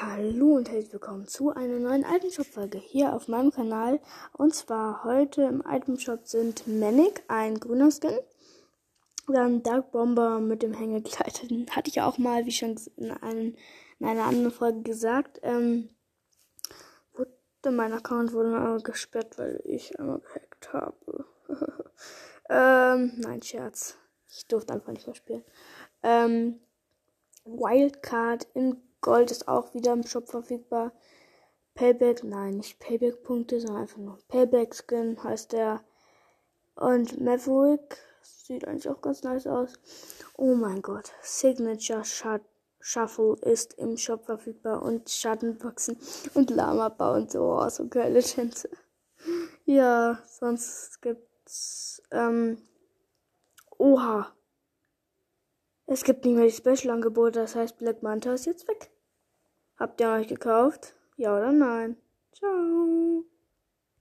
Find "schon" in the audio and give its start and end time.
12.50-12.74